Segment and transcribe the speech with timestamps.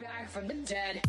[0.00, 1.02] back from the dead.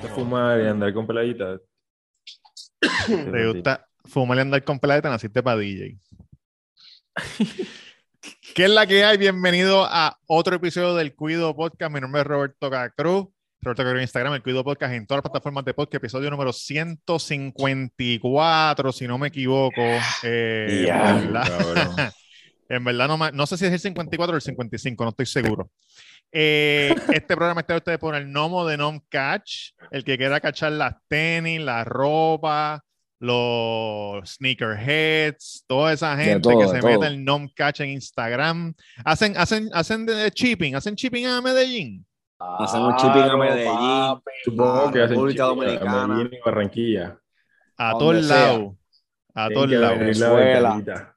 [0.00, 1.60] ¿Te fumar y andar con peladitas?
[3.06, 5.08] ¿Te gusta fumar y andar con peladita?
[5.10, 5.96] Naciste para DJ.
[8.54, 9.18] ¿Qué es la que hay?
[9.18, 11.92] Bienvenido a otro episodio del Cuido Podcast.
[11.92, 13.26] Mi nombre es Roberto Cacruz.
[13.60, 16.02] Roberto Cacruz en Instagram, el Cuido Podcast en todas las plataformas de podcast.
[16.02, 19.80] Episodio número 154, si no me equivoco.
[20.22, 21.96] Eh, en verdad, cabrón.
[22.68, 25.26] en verdad no, ma- no sé si es el 54 o el 55, no estoy
[25.26, 25.70] seguro.
[26.32, 29.70] Eh, este programa está ustedes por el Nomo de Nom Catch.
[29.90, 32.84] El que quiera cachar las tenis, la ropa,
[33.22, 36.90] los sneakerheads, toda esa gente todo, que se todo.
[36.90, 38.74] mete el Nom Catch en Instagram.
[39.04, 42.04] Hacen, hacen, hacen de shipping, hacen shipping a Medellín.
[42.58, 46.06] Hacemos shipping a Medellín, Ah, Supongo a que hacen República Dominicana.
[46.08, 47.18] Medellín y Barranquilla.
[47.78, 48.74] A A todos lados.
[49.34, 49.98] A todos lados.
[50.00, 51.12] Venezuela.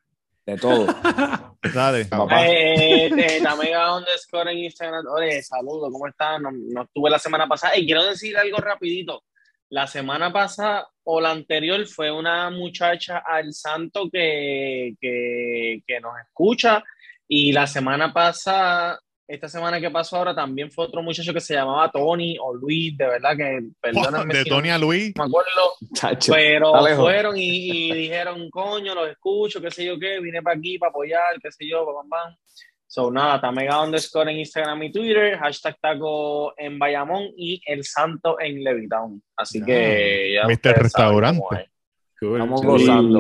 [0.46, 0.86] de todo.
[1.74, 2.06] Dale.
[2.06, 2.46] Papá.
[2.46, 5.04] Eh, eh, Tamega underscore en Instagram.
[5.08, 6.44] Oye, saludos, ¿cómo están?
[6.44, 7.76] No, no estuve la semana pasada.
[7.76, 9.24] Y quiero decir algo rapidito.
[9.70, 16.14] La semana pasada o la anterior fue una muchacha al santo que, que, que nos
[16.20, 16.84] escucha.
[17.28, 21.54] Y la semana pasada, esta semana que pasó ahora, también fue otro muchacho que se
[21.56, 25.14] llamaba Tony o Luis, de verdad que perdónenme De si Tony a Luis.
[25.16, 25.72] no me acuerdo.
[25.94, 26.34] Chacho.
[26.34, 27.04] Pero Alejo.
[27.04, 30.90] fueron y, y dijeron, coño, los escucho, qué sé yo qué, vine para aquí para
[30.90, 32.36] apoyar, qué sé yo, bam, bam.
[32.96, 38.40] So, nada, Tamega underscore en Instagram y Twitter, hashtag taco en Bayamón y El Santo
[38.40, 39.22] en Levitown.
[39.36, 41.42] Así Ah, que ya Restaurante.
[42.18, 42.40] Cool.
[42.40, 42.68] Estamos Sí.
[42.68, 43.20] gozando.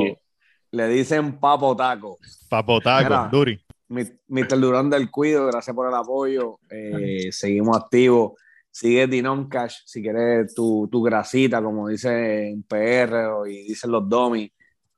[0.71, 2.17] Le dicen papo taco.
[2.49, 3.29] Papotaco, Mira.
[3.29, 3.59] Duri.
[3.89, 4.57] Mr.
[4.61, 6.57] Durán del Cuido, gracias por el apoyo.
[6.69, 8.31] Eh, seguimos activos.
[8.71, 13.91] Sigue Dinon Cash si quieres tu, tu grasita, como dice en PR o- y dicen
[13.91, 14.51] los domis,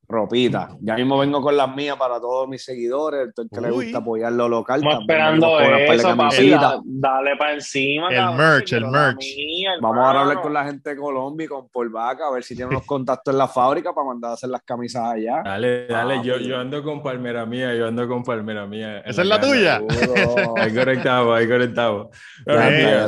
[0.09, 0.69] ropita.
[0.79, 3.85] Ya mismo vengo con las mías para todos mis seguidores, el que le Uy.
[3.85, 4.79] gusta apoyar lo local.
[4.79, 6.49] Estamos esperando eso, papi.
[6.51, 8.07] da- Dale para encima.
[8.09, 9.17] El cabrón, merch, el merch.
[9.17, 12.31] mía, Vamos ahora a hablar con la gente de Colombia y con Paul Vaca, a
[12.31, 15.41] ver si tienen unos contactos en la fábrica para mandar a hacer las camisas allá.
[15.43, 18.99] Dale, dale, Ah, yo, yo ando con palmera mía, yo ando con palmera mía.
[18.99, 19.81] ¿Esa es la tuya?
[20.55, 22.07] Ahí conectamos, ahí conectamos.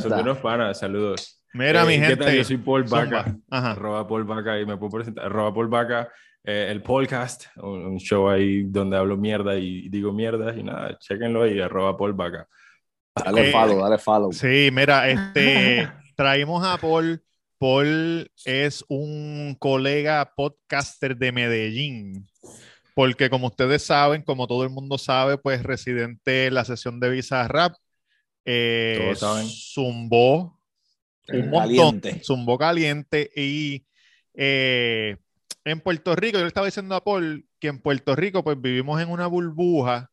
[0.02, 1.42] Son unos panas, saludos.
[1.54, 2.26] Mira, Eh, mi ¿qué gente.
[2.26, 2.36] tal?
[2.36, 2.84] Yo soy Paul.
[2.84, 3.26] Vaca.
[3.50, 3.72] Ajá.
[3.72, 5.26] Arroba Paul Vaca y me puedo presentar.
[5.26, 6.10] Arroba Paul Vaca,
[6.44, 10.98] eh, el podcast, un, un show ahí donde hablo mierda y digo mierda y nada,
[11.00, 12.48] chéquenlo ahí, arroba Paul Vaca.
[13.16, 14.32] Dale Eh, follow, dale follow.
[14.32, 17.22] Sí, mira, este, traímos a Paul.
[17.58, 22.26] Paul es un colega podcaster de Medellín,
[22.96, 27.10] porque como ustedes saben, como todo el mundo sabe, pues residente en la sesión de
[27.10, 27.76] Visa Rap,
[28.46, 29.14] eh,
[29.46, 30.58] zumbó
[31.28, 32.22] un montón, Caliente.
[32.24, 33.86] zumbó caliente y
[34.34, 35.18] eh,
[35.72, 39.02] en Puerto Rico, yo le estaba diciendo a Paul que en Puerto Rico pues vivimos
[39.02, 40.12] en una burbuja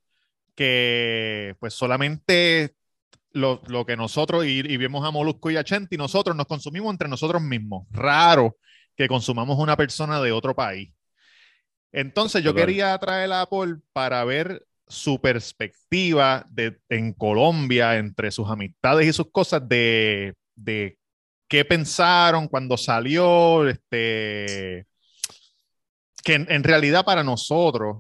[0.55, 2.75] que pues solamente
[3.33, 6.91] lo, lo que nosotros, y, y vemos a Molusco y a Chenti, nosotros nos consumimos
[6.91, 7.87] entre nosotros mismos.
[7.91, 8.57] Raro
[8.97, 10.93] que consumamos una persona de otro país.
[11.93, 18.49] Entonces yo quería traer a Paul para ver su perspectiva de, en Colombia, entre sus
[18.49, 20.99] amistades y sus cosas, de, de
[21.49, 24.87] qué pensaron cuando salió, este,
[26.27, 27.99] que en, en realidad para nosotros,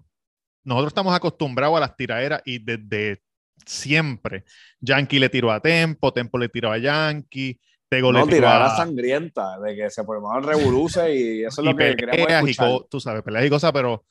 [0.64, 3.22] nosotros estamos acostumbrados a las tiraderas y desde
[3.64, 4.44] siempre,
[4.80, 8.62] Yankee le tiró a Tempo, Tempo le tiró a Yankee, Tego No, le tiró tirar
[8.62, 8.66] a...
[8.66, 12.68] a sangrienta, de que se formaban revoluces y eso es y lo que y escuchar.
[12.68, 14.04] co- tú sabes, peleas y cosas, pero,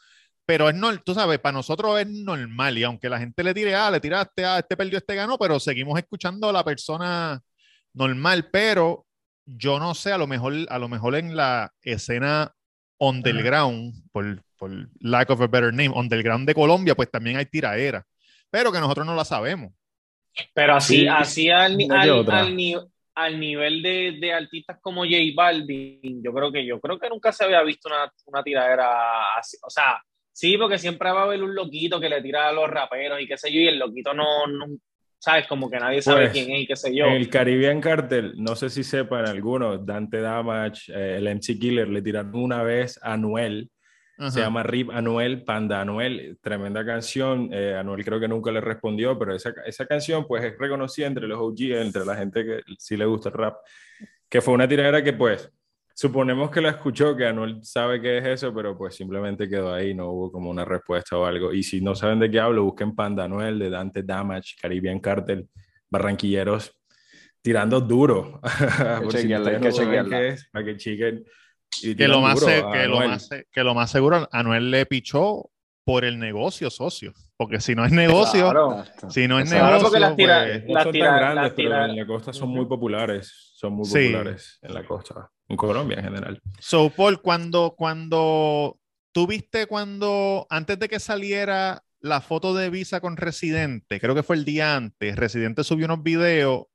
[0.45, 3.75] pero es no, tú sabes, para nosotros es normal y aunque la gente le tire,
[3.75, 7.41] ah, le tiraste, ah, este perdió, este ganó, pero seguimos escuchando a la persona
[7.93, 9.05] normal, pero
[9.45, 12.53] yo no sé, a lo mejor, a lo mejor en la escena
[12.97, 18.05] underground, por, por lack of a better name, underground de Colombia, pues también hay tiraera,
[18.49, 19.73] pero que nosotros no la sabemos.
[20.53, 26.21] Pero así, Sí, así al, al, al al nivel de, de artistas como J Balvin,
[26.21, 29.57] yo creo que yo creo que nunca se había visto una, una tiradera así.
[29.63, 30.03] O sea,
[30.33, 33.27] sí, porque siempre va a haber un loquito que le tira a los raperos y
[33.27, 34.65] qué sé yo, y el loquito no, no
[35.25, 37.05] sabes, como que nadie sabe Pues, quién es y qué sé yo.
[37.07, 41.87] En el Caribbean Cartel, no sé si sepan algunos, Dante Damage, eh, el MC Killer
[41.89, 43.69] le tiraron una vez a Anuel,
[44.17, 44.31] Ajá.
[44.31, 49.17] se llama Rip Anuel, Panda Anuel, tremenda canción, eh, Anuel creo que nunca le respondió,
[49.17, 52.95] pero esa, esa canción pues es reconocida entre los OG, entre la gente que sí
[52.95, 53.55] le gusta el rap,
[54.29, 55.51] que fue una tiradera que pues
[55.95, 59.93] suponemos que la escuchó, que Anuel sabe qué es eso, pero pues simplemente quedó ahí,
[59.95, 61.53] no hubo como una respuesta o algo.
[61.53, 65.47] Y si no saben de qué hablo, busquen Panda Anuel de Dante Damage, Caribbean Cartel,
[65.89, 66.75] Barranquilleros,
[67.41, 68.41] tirando duro.
[69.03, 71.23] Por si no qué es, para que chiquen.
[71.81, 75.49] y Que lo, más se- que, lo más, que lo más seguro, Anuel le pichó
[75.85, 77.13] por el negocio socio.
[77.37, 78.83] Porque si no es negocio, Claro.
[79.09, 81.43] si no es Claro, negocio, porque las tira- pues, No Las son tira- tan grandes,
[81.43, 83.51] las pero tira- en la costa son muy populares.
[83.55, 84.07] Son muy Sí.
[84.09, 85.29] populares en la costa.
[85.47, 86.41] En Colombia en general.
[86.59, 88.79] So, Paul, cuando, cuando
[89.11, 94.23] tú viste cuando, antes de que saliera la foto de Visa con Residente, creo que
[94.23, 96.65] fue el día antes, Residente subió unos videos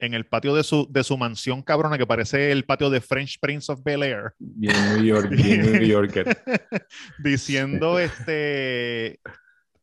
[0.00, 3.38] en el patio de su, de su mansión cabrona que parece el patio de French
[3.40, 6.36] Prince of Bel Air, Bien New York, bien New Yorker.
[7.22, 9.20] diciendo este,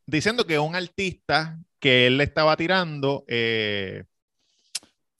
[0.06, 4.04] diciendo que un artista que él le estaba tirando, eh,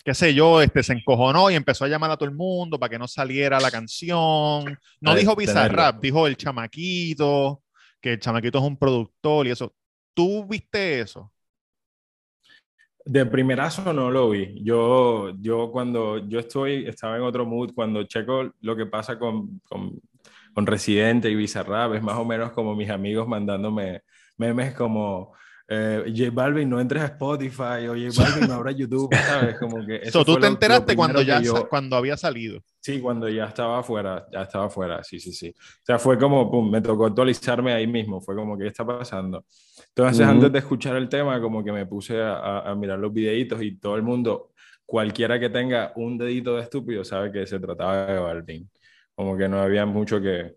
[0.04, 2.90] qué sé yo, este, se encojonó y empezó a llamar a todo el mundo para
[2.90, 4.78] que no saliera la canción.
[5.00, 5.36] No dijo.
[5.36, 7.62] Bizarrap, dijo el chamaquito,
[8.00, 9.74] que el chamaquito es un productor y eso.
[10.14, 11.32] ¿Tú viste eso?
[13.04, 14.62] De primerazo no lo vi.
[14.62, 19.60] Yo, yo cuando yo estoy, estaba en otro mood, cuando checo lo que pasa con,
[19.64, 20.00] con,
[20.54, 24.02] con Residente y Bizarrap, es más o menos como mis amigos mandándome
[24.36, 25.34] memes como
[25.68, 29.56] eh, J Balvin no entres a Spotify o J Balvin no abra YouTube, ¿sabes?
[29.58, 32.60] Como que eso So, tú te lo- lo enteraste cuando ya yo- cuando había salido.
[32.80, 35.50] Sí, cuando ya estaba afuera, ya estaba afuera, sí, sí, sí.
[35.56, 39.44] O sea, fue como, pum, me tocó actualizarme ahí mismo, fue como, ¿qué está pasando?
[39.88, 40.30] Entonces, Ujú.
[40.32, 43.62] antes de escuchar el tema, como que me puse a, a- a mirar los videitos
[43.62, 44.50] y todo el mundo,
[44.84, 48.68] cualquiera que tenga un dedito de estúpido, sabe que se trataba de Balvin.
[49.14, 50.56] Como que no había mucho que,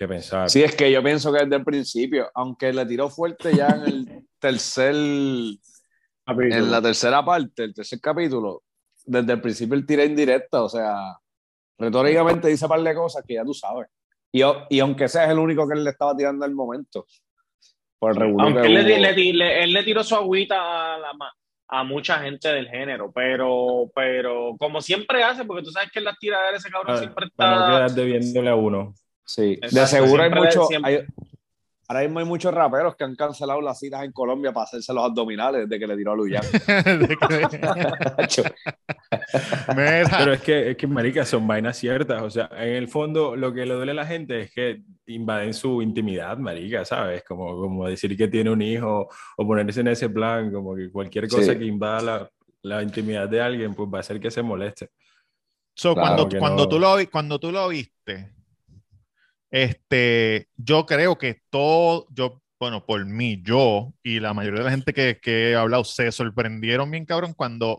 [0.00, 0.48] que pensar.
[0.48, 3.82] Sí, es que yo pienso que desde el principio, aunque le tiró fuerte ya en
[3.82, 4.06] el
[4.40, 8.62] tercer, en la tercera parte, el tercer capítulo,
[9.04, 10.96] desde el principio el tira indirecta, o sea,
[11.78, 13.88] retóricamente dice un par de cosas que ya tú sabes.
[14.32, 17.04] Y, y aunque sea es el único que él le estaba tirando al momento,
[17.98, 20.98] por el Aunque que él le, le ti- le- él le tiró su agüita a,
[20.98, 21.32] la ma-
[21.68, 26.06] a mucha gente del género, pero, pero como siempre hace, porque tú sabes que en
[26.06, 28.50] las tiraderas ese cabrón Para, siempre no está...
[28.50, 28.94] a uno.
[29.32, 30.68] Sí, de seguro hay siempre- muchos.
[31.88, 35.04] ahora mismo hay muchos raperos que han cancelado las citas en Colombia para hacerse los
[35.04, 36.42] abdominales desde que le tiró a Luyan.
[39.74, 42.22] Pero es que, es que, marica, son vainas ciertas.
[42.22, 45.54] O sea, en el fondo, lo que le duele a la gente es que invaden
[45.54, 47.22] su intimidad, marica, ¿sabes?
[47.24, 51.28] Como, como decir que tiene un hijo o ponerse en ese plan, como que cualquier
[51.28, 51.58] cosa Sí.
[51.58, 52.30] que invada la,
[52.62, 54.90] la intimidad de alguien, pues va a hacer que se moleste.
[55.74, 56.68] So, Claro cuando, que cuando, no.
[56.68, 58.32] tú lo, cuando tú lo viste,
[59.50, 64.70] este, yo creo que todo, yo, bueno, por mí, yo y la mayoría de la
[64.70, 67.78] gente que, que he hablado se sorprendieron bien, cabrón, cuando,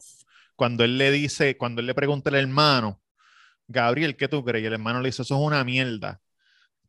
[0.56, 3.00] cuando él le dice, cuando él le pregunta al hermano,
[3.68, 4.64] Gabriel, ¿qué tú crees?
[4.64, 6.20] Y el hermano le dice, eso es una mierda,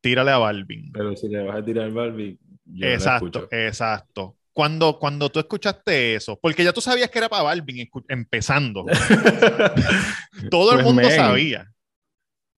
[0.00, 0.90] tírale a Balvin.
[0.92, 2.42] Pero si le vas a tirar yo no
[2.76, 4.36] la Exacto, exacto.
[4.52, 8.84] Cuando, cuando tú escuchaste eso, porque ya tú sabías que era para Balvin empezando,
[10.50, 11.72] todo el Pues, mundo men, sabía.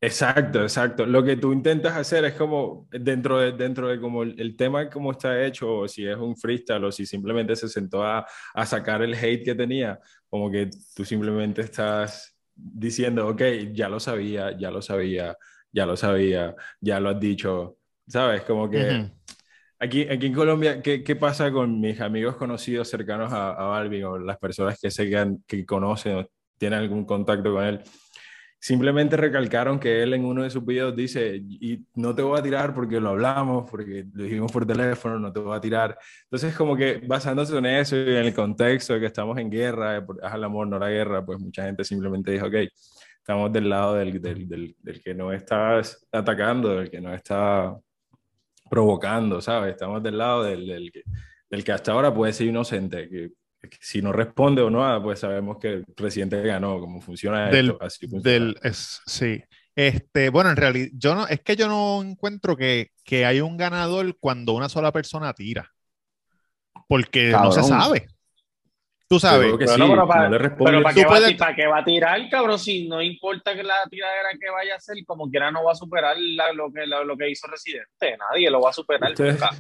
[0.05, 1.07] Exacto, exacto.
[1.07, 4.91] Lo que tú intentas hacer es como dentro de, dentro de como el, el tema
[4.91, 8.67] como está hecho, o si es un freestyle o si simplemente se sentó a, a
[8.67, 9.99] sacar el hate que tenía,
[10.29, 13.43] como que tú simplemente estás diciendo, ok,
[13.73, 15.37] ya lo sabía, ya lo sabía,
[15.73, 18.43] ya lo sabía, ya lo has dicho, ¿sabes?
[18.43, 19.11] Como que Ujú.
[19.79, 24.05] aquí, aquí en Colombia, ¿qué, qué pasa con mis amigos conocidos cercanos a, a Balvin
[24.05, 25.11] o las personas que, se,
[25.47, 26.27] que conocen o
[26.59, 27.81] tienen algún contacto con él?
[28.65, 32.43] Simplemente recalcaron que él en uno de sus videos dice, y no te voy a
[32.43, 35.99] tirar porque lo hablamos, porque lo dijimos por teléfono, no te voy a tirar.
[36.23, 40.03] Entonces, como que basándose en eso y en el contexto de que estamos en guerra,
[40.23, 42.55] haz el amor, no la guerra, pues mucha gente simplemente dijo, ok,
[43.19, 47.77] estamos del lado del, del, del, del que no está atacando, del que no está
[48.71, 49.73] provocando, ¿sabes?
[49.73, 51.03] Estamos del lado del, que,
[51.51, 53.31] del que hasta ahora puede ser inocente, que
[53.81, 57.85] si no responde o no, pues sabemos que el presidente ganó, cómo funciona Del- esto,
[57.85, 58.31] así funciona.
[58.33, 59.43] Del, es, sí.
[59.77, 63.57] Este, bueno, en realidad, yo no, es que yo no encuentro que, que hay un
[63.57, 65.71] ganador cuando una sola persona tira.
[66.89, 68.07] Porque no se sabe.
[69.09, 69.53] Tú sabes.
[69.53, 70.71] que Pero sí, no, pero para- no le responde.
[70.73, 72.59] Pero ¿para qué, va, a puedes- ti- para qué va a tirar, cabrón?
[72.59, 75.77] Si no importa que la tiradera que vaya a hacer, como quiera no va a
[75.77, 78.17] superar la- lo, que, lo, lo que hizo Residente.
[78.19, 79.51] Nadie lo va a superar Ustedes- nunca.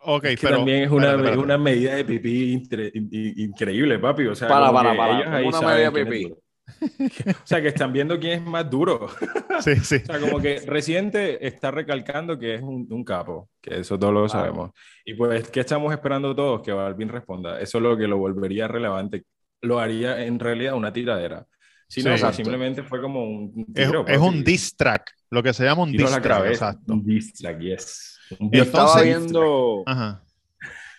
[0.00, 0.58] Ok, Es que pero.
[0.58, 4.26] también es una, una medida de pipí incre- in- in- increíble, papi.
[4.26, 6.34] O sea, Para, para, para, ellos ahí una saben medida de pipí.
[7.30, 9.08] o sea, que están viendo quién es más duro.
[9.60, 9.96] Sí, sí.
[9.96, 14.14] O sea, como que Residente está recalcando que es un, un capo, que eso todos
[14.14, 14.70] lo sabemos.
[15.04, 16.62] Y pues, ¿qué estamos esperando todos?
[16.62, 17.58] Que Balvin responda.
[17.60, 19.24] Eso es lo que lo volvería relevante.
[19.62, 21.44] Lo haría en realidad una tiradera.
[21.88, 22.36] Sí, Sí, no, exacto.
[22.36, 25.82] simplemente fue como un un Es, tiro, es un diss track, lo que se llama
[25.82, 26.46] un Tiro a diss track.
[26.46, 26.92] Exacto.
[26.92, 28.17] Un diss track, yes.
[28.38, 30.22] Yo estaba Entonces- viendo, Ajá.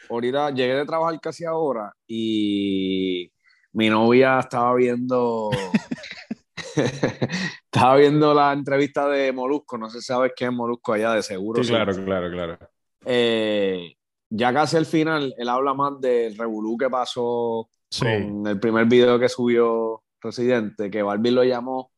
[0.10, 3.32] ahorita llegué de trabajar casi ahora y
[3.74, 5.50] mi novia estaba viendo
[6.76, 11.24] estaba viendo la entrevista de Molusco, no sé si sabes quién es Molusco allá, de
[11.24, 11.62] seguro.
[11.64, 11.74] Sí, sí.
[11.76, 12.58] claro, claro, claro.
[13.06, 13.94] Eh,
[14.30, 18.06] ya casi al final, él habla más del revolú que pasó Sí.
[18.06, 21.92] con el primer video que subió Residente, que Barbie lo llamó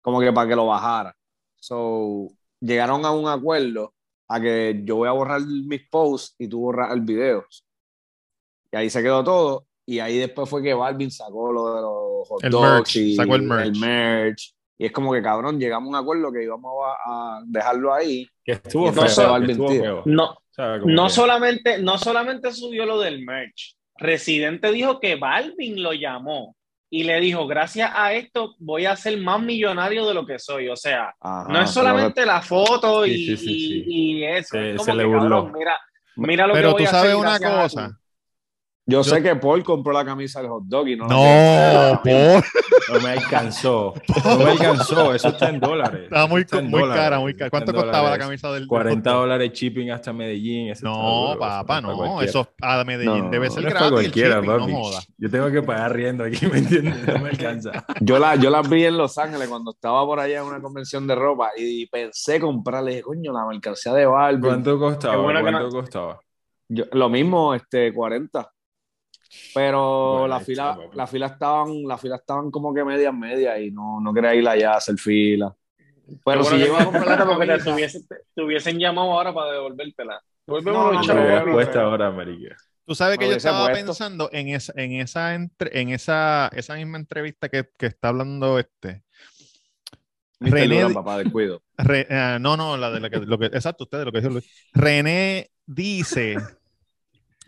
[0.00, 1.14] como que para que lo bajara.
[1.60, 2.28] So,
[2.60, 3.94] llegaron a un acuerdo
[4.28, 7.44] a que yo voy a borrar mis posts y tú borras el video.
[8.72, 9.66] Y ahí se quedó todo.
[9.86, 13.14] Y ahí después fue que Balvin sacó lo de los hot El dogs merch, y
[13.16, 13.76] sacó el merch.
[13.78, 14.54] merch.
[14.76, 16.72] Y es como que, cabrón, llegamos a un acuerdo que íbamos
[17.06, 18.28] a, a dejarlo ahí.
[18.44, 19.40] Que estuvo Y feo.
[19.40, 20.02] que estuvo.
[20.04, 20.36] No,
[20.84, 23.76] no que- solamente, no solamente subió lo del merch.
[23.96, 26.54] Residente dijo que Balvin lo llamó
[26.90, 30.68] y le dijo, gracias a esto voy a ser más millonario de lo que soy.
[30.68, 33.84] O sea, Ajá, no es solamente la foto y, Sí, sí, sí, sí.
[33.86, 34.48] y- y eso.
[34.52, 35.44] Se- es como se le que, burló.
[35.44, 35.78] cabrón, mira,
[36.16, 37.98] mira lo Pero que voy tú a sabes hacer una cosa.
[38.90, 42.00] Yo, Yo- sé que Paul compró la camisa del hot dog y no la No.
[42.02, 42.42] Paul.
[42.94, 43.92] No me alcanzó.
[44.24, 45.14] No me alcanzó.
[45.14, 46.04] Eso está en dólares.
[46.04, 47.02] Estaba muy, Está muy dólares.
[47.02, 47.50] cara, muy cara.
[47.50, 49.22] ¿Cuánto costaba la camisa del del 40 hot dog?
[49.24, 50.70] dólares shipping hasta Medellín.
[50.70, 52.24] está No, papá, no cualquiera.
[52.24, 53.90] Eso a Medellín No, debe ser No gratis.
[53.90, 55.00] cualquiera, shipping, no joda.
[55.18, 57.06] Yo tengo que pagar riendo aquí, ¿me entiendes?
[57.06, 57.84] No me alcanza.
[58.00, 61.06] Yo la, yo la vi en Los Ángeles cuando estaba por allá en una convención
[61.06, 64.40] de ropa y pensé comprarle, dije, coño, la mercancía de Barbie.
[64.48, 65.16] ¿Cuánto costaba?
[65.18, 66.20] Bueno ¿Cuánto costaba?
[66.70, 68.50] Yo- lo mismo, este, 40.
[69.54, 70.96] Pero Bueno, la hecho, fila, papi.
[70.96, 74.48] la fila estaban, la fila estaban como que medias medias y no, no quería ir
[74.48, 75.54] allá a hacer fila.
[76.24, 80.22] Pero si la plata porque te, hubiesen, te hubiesen llamado ahora para devolvértela.
[80.46, 82.56] Devolvemos No, no, cuesta ahora, marica.
[82.86, 83.84] Tú sabes que yo estaba puesto.
[83.86, 88.58] pensando en esa, en esa, entre- en esa, esa misma entrevista que, que está hablando
[88.58, 89.04] este.
[90.40, 91.62] René- papá, descuido.
[91.76, 94.32] Re- ah, no, no, la de la que, lo que, exacto, ustedes lo que dijo
[94.32, 94.50] Luis.
[94.72, 96.36] René dice,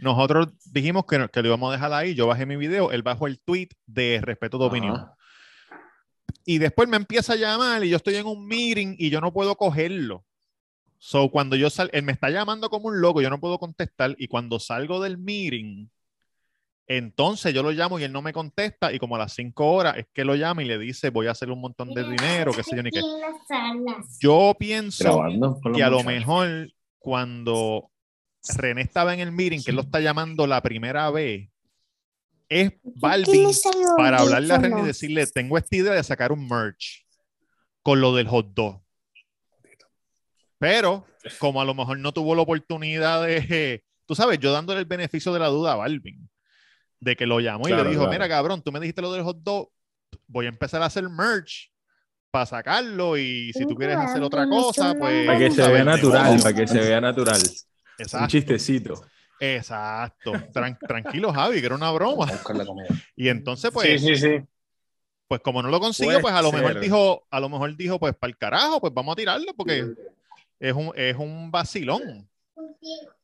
[0.00, 3.26] nosotros dijimos que, que lo íbamos a dejar ahí, yo bajé mi video, él bajó
[3.26, 4.66] el tweet de respeto Ajá.
[4.66, 5.06] opinión.
[6.44, 9.32] Y después me empieza a llamar y yo estoy en un meeting y yo no
[9.32, 10.24] puedo cogerlo.
[10.98, 14.14] So, cuando yo sal, él me está llamando como un loco, yo no puedo contestar
[14.18, 15.88] y cuando salgo del meeting,
[16.86, 19.96] entonces yo lo llamo y él no me contesta y como a las cinco horas
[19.96, 22.64] es que lo llama y le dice voy a hacer un montón de dinero, qué
[22.64, 23.00] sé yo ni qué.
[24.18, 25.22] Yo pienso
[25.72, 27.89] que a lo mejor cuando
[28.56, 31.50] René estaba en el meeting, que él lo está llamando la primera vez,
[32.48, 33.50] es Balvin
[33.96, 37.06] para hablarle a René y decirle, tengo esta idea de sacar un merch
[37.82, 38.82] con lo del hot dog.
[40.58, 41.06] Pero,
[41.38, 45.32] como a lo mejor no tuvo la oportunidad de, tú sabes, yo dándole el beneficio
[45.32, 46.28] de la duda a Balvin,
[46.98, 48.12] de que lo llamó y Claro, le dijo, claro.
[48.12, 49.70] mira cabrón, tú me dijiste lo del hot dog,
[50.26, 51.72] voy a empezar a hacer merch
[52.32, 55.26] para sacarlo y si tú quieres hacer otra cosa, pues...
[55.26, 56.42] Para que se vea natural, negocio".
[56.42, 57.40] para que se vea natural.
[58.00, 58.28] Un Exacto.
[58.28, 59.04] chistecito.
[59.38, 60.32] Exacto.
[60.52, 62.26] Tran- tranquilo, Javi, que era una broma.
[62.26, 62.64] La.
[63.16, 64.40] Y entonces, pues, Sí, sí, sí.
[65.28, 66.80] pues como no lo consiguió, pues a lo mejor ser.
[66.82, 69.86] dijo, a lo mejor dijo, pues para el carajo, pues vamos a tirarlo porque
[70.58, 72.28] es un, es un vacilón.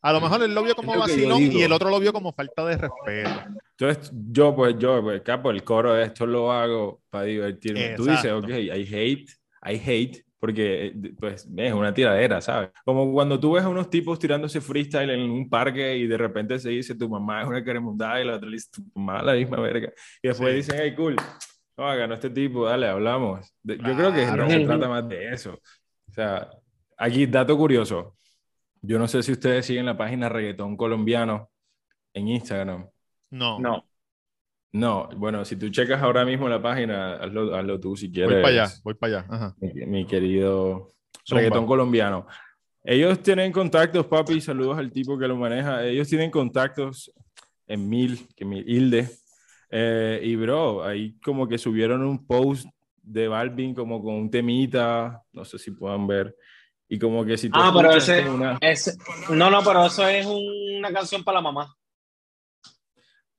[0.02, 2.33] A lo mejor él lo vio como lo vacilón y el otro lo vio como
[2.33, 3.30] falta de respeto.
[3.78, 7.95] Entonces, yo, pues, yo, pues, capo, el coro de esto lo hago para divertirme.
[7.97, 8.47] Tú dices, Exacto.
[8.47, 9.30] ok, I hate,
[9.64, 12.71] I hate, porque, eh, pues, es una tiradera, ¿sabes?
[12.85, 16.59] Como cuando tú ves a unos tipos tirándose freestyle en un parque y de repente
[16.59, 19.25] se dice, tu mamá es una queremundada y la otra le dice, tu mamá es
[19.26, 19.93] la misma verga.
[20.23, 20.57] Y después Sí.
[20.57, 21.16] dicen, hey, cool,
[21.78, 23.52] no, ganó este tipo, dale, hablamos.
[23.62, 24.50] De- Yo creo que no Claro.
[24.50, 25.59] se trata más de eso.
[26.09, 26.49] O sea,
[26.97, 28.16] aquí, dato curioso.
[28.83, 31.50] Yo no sé si ustedes siguen la página Reggaetón Colombiano
[32.14, 32.88] en Instagram.
[33.31, 33.85] No, No.
[34.76, 38.35] No, bueno, si tú checas ahora mismo la página, hazlo, hazlo tú si quieres.
[38.35, 39.26] voy para allá, voy para allá.
[39.30, 39.56] Ajá.
[39.59, 40.88] Mi, mi querido
[41.26, 41.40] Zumba.
[41.40, 42.26] reggaetón colombiano.
[42.85, 45.83] Ellos tienen contactos, papi, saludos al tipo que lo maneja.
[45.85, 47.11] Ellos tienen contactos
[47.66, 49.09] en Mil, que Mil, Hilde.
[49.71, 52.66] Eh, y bro, ahí como que subieron un post
[53.02, 56.37] de Balvin como con un temita, no sé si puedan ver.
[56.88, 58.97] Y como que si tú Ah, pero ese, una- ese-
[59.30, 61.75] No, no, pero eso es una canción para la mamá.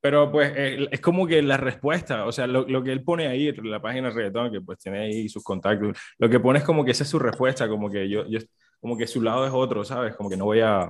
[0.08, 3.52] Pero pues es como que la respuesta, o sea, lo, lo que él pone ahí,
[3.52, 6.86] la página de reggaetón, que pues tiene ahí sus contactos, lo que pone es como
[6.86, 8.40] que esa es su respuesta, como que yo, yo
[8.80, 10.16] como que su lado es otro, ¿sabes?
[10.16, 10.90] Como que no voy a,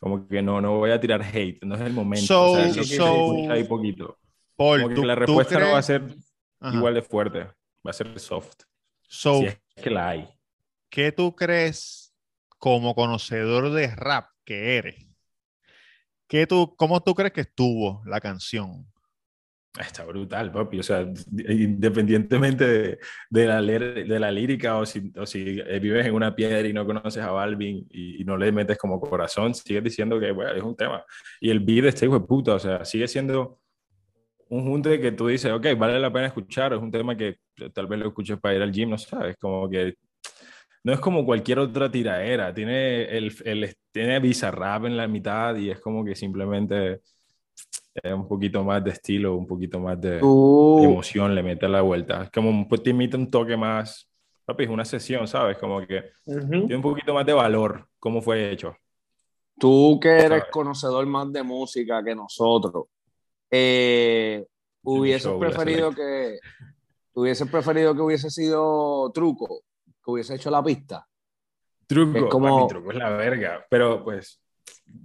[0.00, 2.26] como que no, no voy a tirar hate, no es el momento.
[2.26, 4.18] So- o sea, es lo que se so- ahí poquito.
[4.56, 6.02] Paul, Como que ¿tú- la respuesta no va a ser
[6.58, 6.76] Ajá.
[6.76, 7.38] igual de fuerte,
[7.86, 8.62] va a ser soft,
[9.02, 10.28] So, si es que la hay.
[10.88, 12.12] ¿qué tú crees
[12.58, 15.06] como conocedor de rap que eres?
[16.30, 18.86] ¿Qué tú, ¿Cómo tú crees que estuvo la canción?
[19.76, 20.78] Está brutal, papi.
[20.78, 21.04] O sea,
[21.48, 22.98] independientemente de,
[23.30, 26.86] de la, de la lírica o si, o si, vives en una piedra y no
[26.86, 30.76] conoces a Balvin y, no le metes como corazón, sigues diciendo que bueno, es un
[30.76, 31.04] tema.
[31.40, 33.58] Y el beat de este hijo de puta, o sea, sigue siendo
[34.50, 37.38] un junte que tú dices, ok, vale la pena escuchar, es un tema que
[37.74, 39.96] tal vez lo escuches para ir al gym, no sabes, como que
[40.82, 45.70] no es como cualquier otra tiraera, tiene, el, el, tiene Bizarrap en la mitad y
[45.70, 47.00] es como que simplemente
[48.04, 52.24] un poquito más de estilo, un poquito más de emoción, le mete la vuelta.
[52.24, 54.08] Es como, pues te imita un toque más,
[54.44, 55.58] papi, es una sesión, ¿sabes?
[55.58, 58.74] Como que tiene un poquito más de valor cómo fue hecho.
[59.58, 62.86] Tú que eres conocedor más de música que nosotros,
[63.50, 64.46] eh,
[64.82, 66.38] ¿hubieses preferido que
[67.12, 69.62] hubieses preferido que hubiese sido truco,
[70.10, 71.06] hubiese hecho la pista?
[71.86, 72.66] Truco, es como...
[72.66, 74.40] truco es la verga, pero pues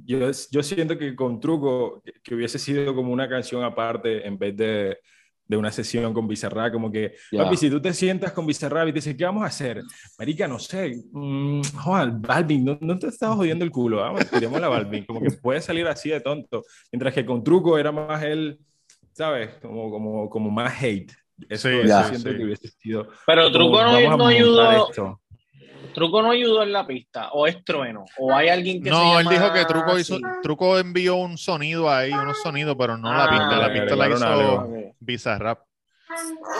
[0.06, 0.20] yo,
[0.52, 4.98] yo siento que con Truco, que hubiese sido como una canción aparte en vez de,
[5.48, 8.92] de una sesión con Bizarrap, como que, papi, si tú te sientas con Bizarrap y
[8.92, 9.84] te dices, ¿qué vamos a hacer?
[10.18, 14.60] Marica, no sé, mm, Juan, Balvin, no, no, te estás jodiendo el culo, vamos, tiremos
[14.60, 18.24] la Balvin, como que puede salir así de tonto, mientras que con Truco era más
[18.24, 18.60] él,
[19.12, 19.56] ¿sabes?
[19.62, 21.12] Como, como, como más hate.
[21.50, 23.08] Eso, sí, siento que hubiese sido...
[23.26, 25.20] Pero Truco no, no ayudó...
[25.96, 29.28] Truco no ayudó en la pista, o es trueno, o hay alguien que no, él
[29.30, 33.30] dijo que Truco hizo, Truco envió un sonido ahí, unos sonidos, pero no la ah,
[33.30, 35.60] pista, la pista la hizo Bizarrap.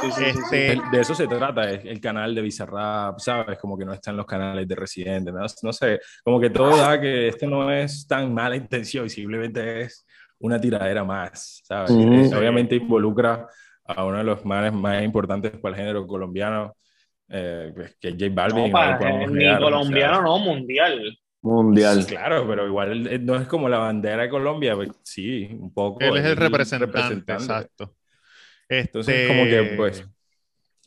[0.02, 0.82] Sí, sí, este...
[0.90, 3.60] de eso se trata, el canal de Bizarrap, ¿sabes?
[3.60, 5.40] Como que no están los canales de Residente, ¿no?
[5.40, 10.06] no sé, como que todo da que esto no es tan mala intención, simplemente es
[10.40, 11.92] una tiradera más, ¿sabes?
[11.92, 13.48] Obviamente involucra
[13.86, 16.76] a uno de los males más importantes para el género colombiano,
[17.30, 18.72] eh, pues, que J Balvin.
[18.72, 21.18] No, ni colombiano, no, mundial.
[21.42, 22.06] Mundial.
[22.08, 26.02] claro, pero igual no es como la bandera de Colombia, pues, sí, un poco.
[26.02, 27.96] Él es el, representante, exacto.
[28.68, 30.08] Entonces, como que, este, pues.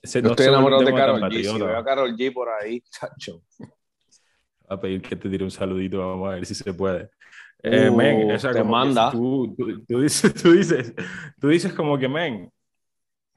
[0.02, 1.42] Se, no estoy enamorado de Carol G.
[1.42, 3.42] Si veo a Carol G por ahí, chacho.
[4.68, 7.10] A pedir que te tire un saludito, vamos a ver si se puede.
[7.62, 9.10] Eh, uh, te manda.
[9.10, 9.54] Tú,
[9.86, 10.94] tú, dices, tú, dices,
[11.40, 12.50] tú dices como que, men,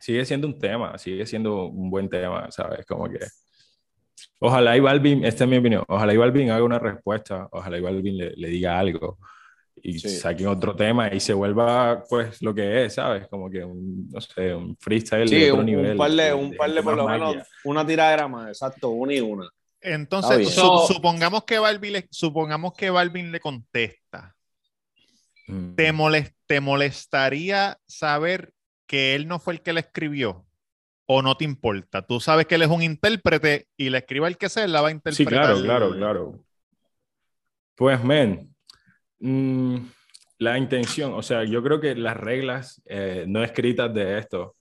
[0.02, 2.86] sigue siendo un tema, sigue siendo un buen tema, ¿sabes?
[2.86, 3.20] Como que...
[4.40, 7.82] Ojalá y Balvin, esta es mi opinión, ojalá y Balvin haga una respuesta, ojalá y
[7.82, 9.18] Balvin le, le diga algo
[9.84, 13.28] y saquen otro tema y se vuelva pues lo que es, ¿sabes?
[13.28, 15.92] Como que un, no sé, un freestyle sí, de otro un, nivel.
[15.92, 19.50] Un par de, un par de, por lo menos, una tiradera exacto, una y una.
[19.82, 20.54] Entonces,
[20.88, 24.36] supongamos, que Balvin le, supongamos que Balvin le contesta.
[25.48, 25.76] Mm.
[25.76, 28.54] ¿Te, molest, ¿Te molestaría saber
[28.92, 30.46] que él no fue el que la escribió
[31.06, 32.06] o no te importa?
[32.06, 34.82] Tú sabes que él es un intérprete y le escriba el que sea, él la
[34.82, 35.16] va a interpretar.
[35.16, 36.44] Sí, claro, claro, claro.
[37.74, 38.54] Pues, men,
[39.20, 39.78] mm,
[40.40, 44.58] la intención, o sea, yo creo que las reglas eh, no escritas de esto,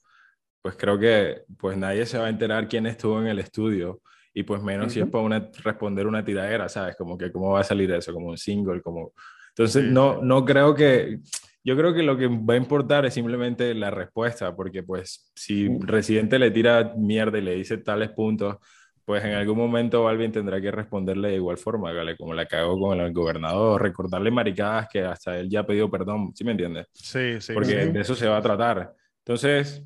[0.63, 4.01] pues creo que pues nadie se va a enterar quién estuvo en el estudio
[4.33, 6.95] y pues menos si es para una, responder una tiradera, ¿sabes?
[6.95, 9.13] Como que cómo va a salir eso, como un single, como...
[9.49, 11.19] Entonces, no, no creo que
[11.63, 15.69] yo creo que lo que va a importar es simplemente la respuesta, porque pues si
[15.81, 18.57] Residente le tira mierda y le dice tales puntos,
[19.05, 22.17] pues en algún momento Balvin tendrá que responderle de igual forma, ¿vale?
[22.17, 26.33] como la cagó con el gobernador, recordarle maricadas que hasta él ya ha pedido perdón,
[26.35, 26.87] ¿sí me entiendes?
[26.93, 27.53] Sí, sí.
[27.53, 28.95] Porque de eso se va a tratar.
[29.19, 29.85] Entonces,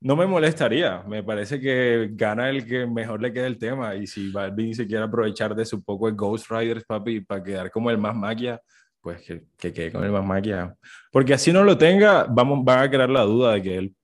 [0.00, 4.06] no me molestaría, me parece que gana el que mejor le quede el tema y
[4.06, 7.90] si Balvin se quiere aprovechar de su poco de Ghost Riders, papi, para quedar como
[7.90, 8.60] el más magia,
[9.00, 10.76] pues que, que quede con el más maquillado.
[11.10, 13.96] Porque así no lo tenga, vamos, van a crear la duda de que él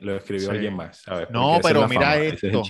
[0.00, 1.28] lo escribió alguien más, ¿sabes?
[1.30, 2.62] No, pero mira esto.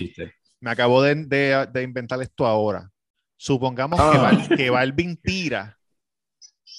[0.59, 2.89] Me acabo de, de, de, inventar esto ahora.
[3.35, 4.21] Supongamos que, ah.
[4.21, 5.79] Val, que Balvin tira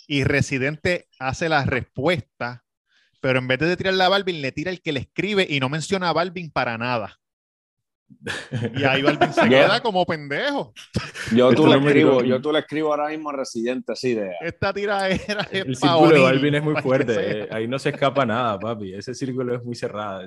[0.06, 2.64] y Residente hace la respuesta,
[3.20, 5.68] pero en vez de tirarle a Balvin, le tira el que le escribe y no
[5.68, 7.18] menciona a Balvin para nada.
[8.76, 10.72] Y ahí Balvin se queda como pendejo.
[11.34, 14.32] Yo tú, le escribo, yo tú le escribo ahora mismo a Residente así de...
[14.40, 17.42] Esta tiradera es El círculo de Balvin es muy fuerte.
[17.42, 17.48] Eh.
[17.50, 18.94] Ahí no se escapa nada, papi.
[18.94, 20.24] Ese círculo es muy cerrado.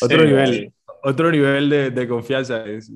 [0.00, 2.64] Otro nivel, otro nivel de, de confianza.
[2.64, 2.90] Es,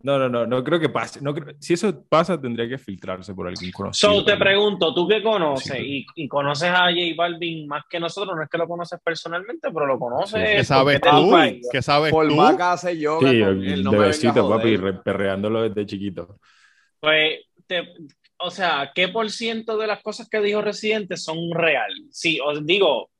[0.00, 1.20] no, no, no, no creo que pase.
[1.20, 4.12] No si eso pasa, tendría que filtrarse por algún conocido.
[4.12, 8.36] So, te pregunto, tú que conoces y, y, conoces a J Balvin más que nosotros,
[8.36, 10.56] no es que lo conoces personalmente, pero lo conoces.
[10.56, 11.34] ¿Qué sabes tú?
[11.72, 12.40] ¿Qué sabes por tú?
[12.40, 13.28] hace yoga.
[13.28, 16.38] Sí, el de besito, papi, perreándolo desde chiquito.
[17.00, 17.92] Pues, te,
[18.38, 21.92] o sea, ¿qué por ciento de las cosas que dijo Residente son real?
[22.12, 23.10] Sí, os digo,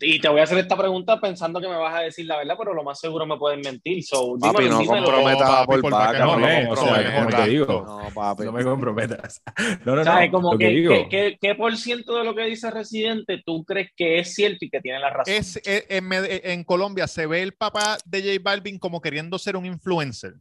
[0.00, 2.56] Y te voy a hacer esta pregunta pensando que me vas a decir la verdad,
[2.58, 4.02] pero lo más seguro me pueden mentir.
[4.02, 5.04] So, Papi, dímelo, no dímelo.
[5.06, 7.14] comprometas papi, por por vaca, no no, eh, o sea, comprometas.
[7.14, 7.84] como te digo.
[7.86, 8.44] No, papi.
[8.44, 9.42] No me comprometas.
[9.84, 10.04] No, no, no.
[10.04, 10.30] ¿Sabes?
[10.32, 10.94] Como lo que, que digo.
[11.08, 14.80] ¿qué, por ciento de lo que dice Residente tú crees que es cierto y que
[14.80, 15.32] tiene la razón?
[15.32, 19.56] Es, eh, en, en Colombia se ve el papá de J Balvin como queriendo ser
[19.56, 20.34] un influencer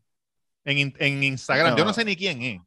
[0.65, 1.75] en, in- en Instagram.
[1.75, 1.93] Yo no No.
[1.93, 2.61] sé ni quién es.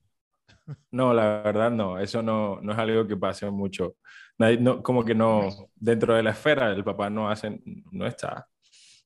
[0.93, 3.97] No, la verdad no, eso no, no es algo que pase mucho.
[4.38, 8.46] Nadie- no, como que no, dentro de la esfera el papá no hace, no está.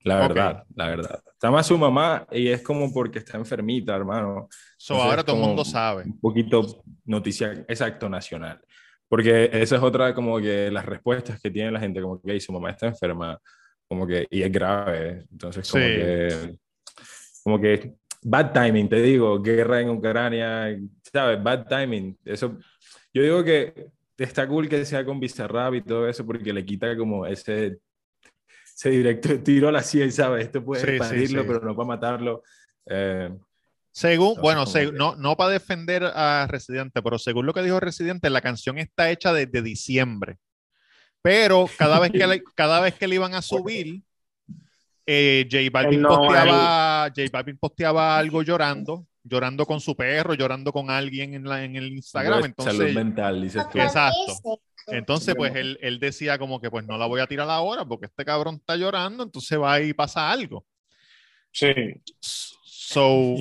[0.05, 1.23] La verdad, la verdad.
[1.33, 4.49] Está más su mamá y es como porque está enfermita, hermano.
[4.77, 6.05] So, Entonces, ahora todo el mundo sabe.
[6.05, 8.61] Un poquito noticia, exacto, nacional.
[9.09, 12.41] Porque esa es otra como que las respuestas que tiene la gente, como que "Ey,
[12.41, 13.39] su mamá está enferma,
[13.87, 15.25] como que, y es grave.
[15.31, 15.91] Entonces, como Sí.
[15.91, 16.55] que,
[17.45, 20.77] como que, bad timing, te digo, guerra en Ucrania,
[21.13, 21.41] ¿sabes?
[21.43, 22.19] Bad timing.
[22.25, 22.57] Eso,
[23.15, 23.87] yo digo que
[24.25, 27.79] está cool que sea con Bizarrap y todo eso, porque le quita como ese,
[28.77, 30.45] ese directo tiro a la 100, ¿sabes?
[30.47, 31.49] Esto puede Sí, sí, parirlo, sí.
[31.49, 32.43] pero no para matarlo.
[32.87, 33.31] Eh,
[33.91, 38.41] Según, bueno, no, no para defender a Residente, pero según lo que dijo Residente, la
[38.41, 40.39] canción está hecha desde diciembre.
[41.21, 44.03] Pero cada vez que le, cada vez que le iban a subir,
[45.07, 50.73] eh, J Balvin, No, posteaba, J Balvin posteaba algo llorando, llorando con su perro, llorando
[50.73, 52.35] con alguien en, la, en el Instagram.
[52.35, 53.79] algo de salud Entonces, mental, dices tú.
[53.79, 54.61] Exacto.
[54.89, 58.07] entonces pues él, él decía como que pues no la voy a tirar ahora porque
[58.07, 60.65] este cabrón está llorando, entonces va y pasa algo.
[61.53, 61.73] Sí.
[62.21, 63.37] So,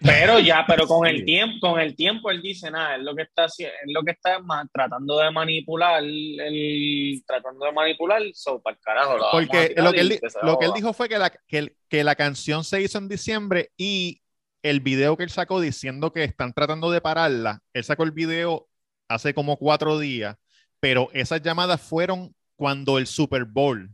[0.00, 1.14] Pero ya, pero con Sí.
[1.16, 4.12] el tiempo, con el tiempo él dice nada, es lo que está es lo que
[4.12, 9.24] está ma- tratando de manipular, el, tratando de manipular, so para el carajo.
[9.26, 12.14] a Porque lo que, él, lo que él dijo fue que la, que, que la
[12.14, 14.20] canción se hizo en diciembre y
[14.70, 18.68] el video que él sacó diciendo que están tratando de pararla, él sacó el video
[19.08, 20.36] hace como cuatro días,
[20.80, 23.90] pero esas llamadas fueron cuando el Super Bowl.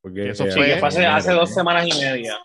[0.00, 2.38] Porque, Que eso eh, Sí, que fue- fue hace, dos semanas y media.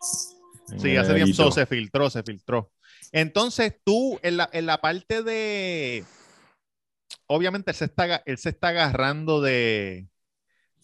[0.78, 2.72] Sí, hace tiempo se filtró, se filtró.
[3.12, 6.04] Entonces tú, en la, en la parte de...
[7.28, 10.08] Obviamente él se está, él se está agarrando de,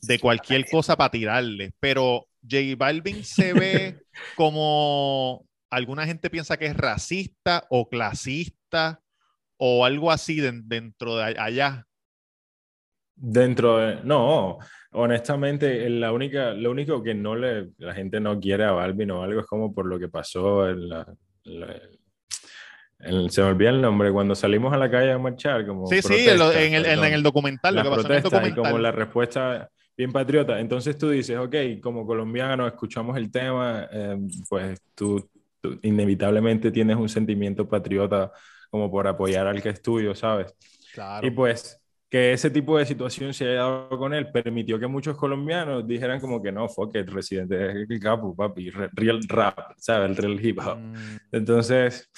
[0.04, 3.98] de cualquier cosa para tirarle, pero J Balvin se ve
[4.36, 9.02] como alguna gente piensa que es racista o clasista
[9.58, 11.86] o algo así den- dentro de allá.
[13.22, 14.60] Dentro de, no,
[14.92, 19.24] honestamente, la única, lo único que no le, la gente no quiere a Balvin o
[19.24, 21.06] algo es como por lo que pasó en la,
[21.44, 21.82] la-
[23.00, 26.02] en- se me olvida el nombre, cuando salimos a la calle a marchar, como Sí,
[26.02, 28.32] sí, en, lo- protesta, en el, en- el documental, lo que pasó en el protestas
[28.32, 28.64] y documental.
[28.72, 30.60] como la respuesta bien patriota.
[30.62, 34.18] Entonces tú dices, ok, como colombiano escuchamos el tema, eh,
[34.50, 35.30] pues tú,
[35.62, 38.32] tú inevitablemente tienes un sentimiento patriota
[38.70, 40.54] como por apoyar al que es tuyo, ¿sabes?
[40.94, 41.26] Claro.
[41.26, 41.76] Y pues
[42.10, 46.20] que ese tipo de situación se haya dado con él permitió que muchos colombianos dijeran
[46.20, 50.10] como que no, fuck it, Residente es el capo, papi, re- real rap, ¿sabes?
[50.10, 50.78] El real hip hop.
[50.80, 52.10] Mm, Entonces,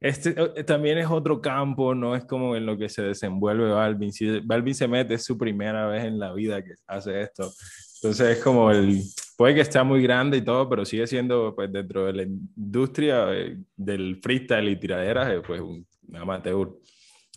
[0.00, 4.12] este eh, también es otro campo, no es como en lo que se desenvuelve Balvin.
[4.12, 7.50] Si Balvin se mete, es su primera vez en la vida que hace esto.
[7.96, 9.02] Entonces es como el,
[9.40, 13.24] puede que está muy grande y todo, pero sigue siendo pues dentro de la industria
[13.32, 16.68] eh, del freestyle y tiraderas, eh, pues un amateur.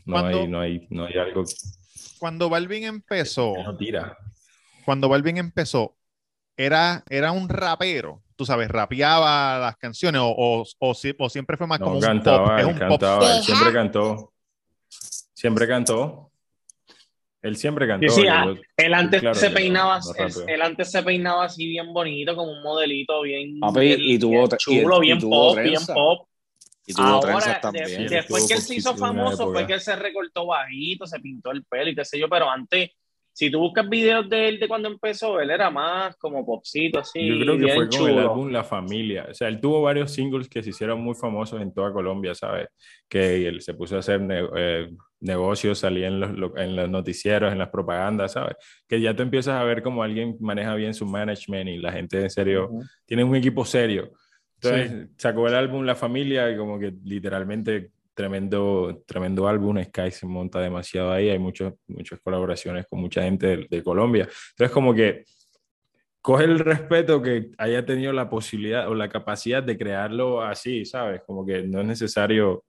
[0.06, 1.46] No Cuando- hay, no hay, no hay algo
[2.20, 4.18] Cuando Balvin empezó, no tira.
[4.84, 5.96] cuando Balvin empezó,
[6.58, 11.68] era, era un rapero, tú sabes, rapeaba las canciones o, o, o o siempre fue
[11.68, 12.60] más No como cantaba, un pop.
[12.60, 12.80] Es un pop.
[12.89, 14.34] cantaba, él siempre cantó.
[14.89, 16.33] Siempre cantó.
[17.43, 18.08] Él siempre cantó.
[18.10, 21.43] Sí, sí, yo- ah, yo- Él antes claro se peinaba, él, él antes se peinaba
[21.45, 25.08] así bien bonito, como un modelito bien, Papi, bien- y tuvo bien chulo, y- y
[25.08, 25.93] bien tuvo pop, bien trenza.
[25.93, 26.27] pop.
[26.88, 27.86] Y tuvo Ahora, también.
[28.08, 31.51] de- después que él se hizo famoso, fue que él se recortó bajito, se pintó
[31.51, 32.91] el pelo y qué sé yo, pero antes,
[33.36, 37.25] si tú buscas videos de él de cuando empezó, él era más como popcito, así,
[37.27, 38.21] Yo creo que bien fue con el chulo.
[38.21, 39.27] álbum La Familia.
[39.29, 42.67] O sea, él tuvo varios singles que se hicieron muy famosos en toda Colombia, ¿sabes?
[43.10, 44.89] Que él se puso a hacer ne- eh,
[45.23, 48.55] negocios, salía en los, lo- en los noticieros, en las propagandas, ¿sabes?
[48.88, 52.21] Que ya tú empiezas a ver como alguien maneja bien su management y la gente
[52.21, 52.69] en serio
[53.05, 54.12] tiene un equipo serio.
[54.62, 59.81] Entonces sacó el álbum La Familia y como que literalmente tremendo, tremendo álbum.
[59.83, 61.29] Sky se monta demasiado ahí.
[61.29, 64.27] Hay muchos, muchas colaboraciones con mucha gente de, de Colombia.
[64.51, 65.25] Entonces como que
[66.21, 71.21] coge el respeto que haya tenido la posibilidad o la capacidad de crearlo así, ¿sabes?
[71.27, 72.63] Como que no es necesario,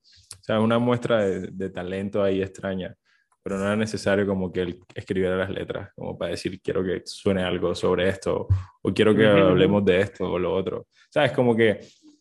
[0.44, 2.94] sea, una muestra de, de talento ahí extraña,
[3.42, 7.02] pero no era necesario como que él escribiera las letras, como para decir, quiero que
[7.04, 8.46] suene algo sobre esto,
[8.83, 10.87] o quiero que hablemos de esto o lo otro.
[11.11, 11.33] ¿Sabes?
[11.33, 11.80] Como que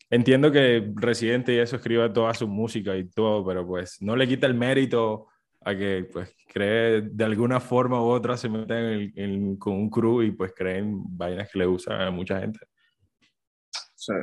[0.10, 4.28] entiendo que Residente y eso escriba toda su música y todo, pero pues no le
[4.28, 5.28] quita el mérito
[5.66, 9.90] a que pues cree de alguna forma u otra se metan en en- con un
[9.90, 12.60] crew y pues creen vainas que le usan a mucha gente.
[13.96, 14.14] Sí.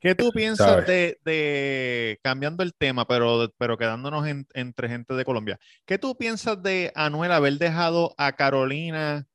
[0.00, 5.24] ¿Qué tú piensas de, de- cambiando el tema, pero, pero quedándonos en- entre gente de
[5.24, 5.58] Colombia?
[5.84, 9.26] ¿Qué tú piensas de Anuel haber dejado a Carolina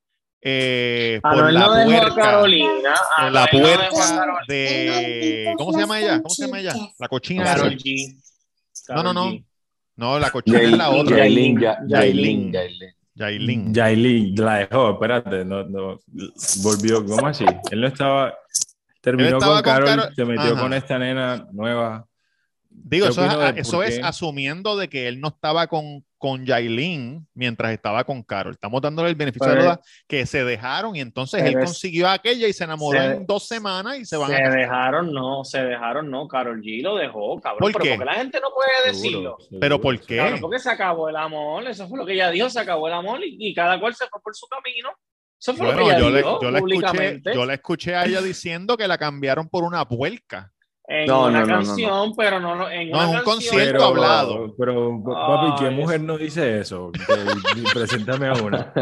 [0.41, 2.15] eh, por la no dejó a puerca?
[2.21, 2.93] Carolina.
[3.21, 5.53] por la Anuel no de.
[5.57, 6.17] ¿Cómo se llama ella?
[6.21, 6.73] ¿Cómo se llama ella?
[6.99, 7.43] La cochina.
[7.43, 7.77] Karol esa.
[7.77, 8.17] G.
[8.89, 9.31] No, no, no.
[9.31, 9.45] G.
[9.97, 11.17] No, la cochina es la otra.
[11.17, 12.51] Yailin, Ya- Yailin.
[12.51, 12.91] Yailin, Yailin.
[13.17, 13.73] Yailin.
[13.73, 15.99] Yailin la dejó, espérate, no, no,
[16.63, 17.45] volvió, ¿cómo así?
[17.71, 18.33] Él no estaba,
[19.05, 20.61] terminó con con Carol, se metió Ajá.
[20.61, 22.05] con esta nena nueva.
[22.77, 27.25] Digo, ¿Qué eso, es, eso es asumiendo de que él no estaba con, con Yailin
[27.33, 28.51] mientras estaba con Carol.
[28.51, 31.59] Estamos dándole el beneficio Pero- de la duda que se dejaron y entonces él Pero
[31.61, 34.35] es- consiguió a aquella y se enamoró se- en dos semanas y se van Se
[34.35, 34.59] a casar.
[34.59, 36.27] dejaron, no, se dejaron, no.
[36.27, 37.59] Carol G lo dejó, cabrón.
[37.59, 37.89] ¿Por pero qué?
[37.91, 39.37] porque la gente no puede decirlo.
[39.39, 39.81] Seguro, Pero seguro.
[39.81, 40.17] ¿por qué?
[40.17, 42.93] Cabrón, porque se acabó el amor, eso fue lo que ella dijo, se acabó el
[42.93, 44.89] amor y, y cada cual se fue por su camino.
[45.45, 48.05] Eso fue lo Bueno, que ella yo le, yo, le escuché, yo le escuché a
[48.05, 50.51] ella diciendo que la cambiaron por una puerca.
[50.87, 51.65] en No, una no, no, no, no.
[51.67, 53.35] canción, pero no, no en No, una en un canción.
[53.35, 54.55] concierto Pero, hablado.
[54.57, 56.91] pero papi, ¿qué Ay, mujer no dice eso?
[56.91, 58.73] Que- Preséntame a una.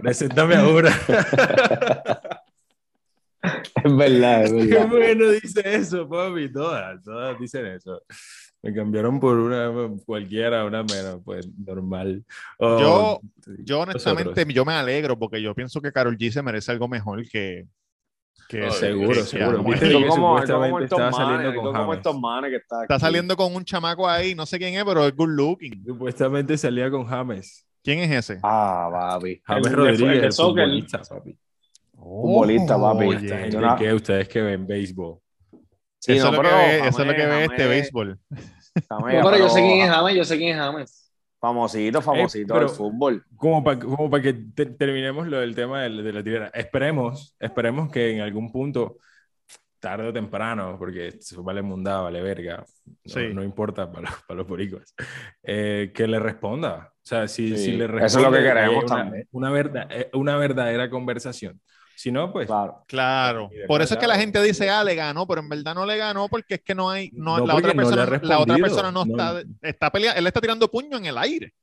[0.00, 0.90] Preséntame a una.
[3.84, 4.88] Es verdad, es ¿Qué verdad.
[4.88, 6.50] mujer no dice eso, papi?
[6.52, 8.02] Todas, todas dicen eso.
[8.66, 9.70] Me cambiaron por una
[10.04, 12.24] cualquiera, una menos, pues normal.
[12.58, 13.20] Yo-
[13.58, 14.06] Yo nosotros.
[14.06, 17.66] honestamente, yo me alegro porque yo pienso que Carol G se merece algo mejor que...
[18.48, 19.62] que Oh, seguro, que seguro.
[19.62, 21.96] Viste que como, supuestamente estaba manes, saliendo con como James.
[21.98, 25.06] estos manes que está Está saliendo con un chamaco ahí, no sé quién es, pero
[25.06, 25.84] es good looking.
[25.84, 27.66] Supuestamente salía con James.
[27.82, 28.40] ¿Quién es ese?
[28.42, 29.40] Ah, papi.
[29.44, 31.38] James El Rodríguez, el el futbolista, papi.
[31.94, 33.06] Futbolista, papi.
[33.06, 35.18] Oye, Esta gente yo no- que ustedes que ven béisbol.
[35.98, 38.18] Sí, eso, no, es lo que ve, eso es lo que ve este béisbol.
[38.88, 41.12] James, No, pero yo sé quién es James, yo sé quién es James.
[41.40, 43.24] Famosito, famosito pero- del fútbol.
[43.36, 46.46] Como para como pa que te- terminemos lo del tema de, de la tirera.
[46.54, 48.98] Esperemos, esperemos que en algún punto,
[49.78, 53.28] tarde o temprano, porque eso vale mundada, vale verga, no, Sí.
[53.34, 54.94] no importa para los, para los boricos,
[55.42, 56.90] eh, que le responda.
[56.94, 59.28] O sea, si, Sí, si le eso responde, es lo que queremos una, también.
[59.30, 61.60] Una, verda- eh, una verdadera conversación.
[61.96, 62.84] Si no, pues Claro.
[62.86, 63.50] Claro.
[63.66, 65.96] Por eso es que la gente dice, ah, le ganó, pero en verdad no le
[65.96, 68.56] ganó porque es que no hay, no, No, la, otra no persona, ha la otra
[68.58, 69.12] persona no, No.
[69.12, 71.54] está, está peleando, él le está tirando puño en el aire.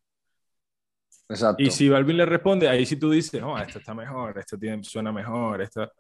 [1.30, 1.62] Exacto.
[1.62, 4.84] Y si Balvin le responde, ahí sí tú dices, no, esto está mejor, esto tiene,
[4.84, 5.92] suena mejor, esto,